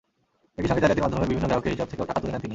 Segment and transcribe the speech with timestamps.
[0.59, 2.49] একই সঙ্গে জালিয়াতির মাধ্যমে বিভিন্ন গ্রাহকের হিসাব থেকেও টাকা তুলে নেন তিনি।